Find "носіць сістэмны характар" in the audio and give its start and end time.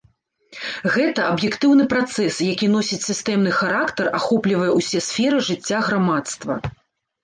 2.77-4.13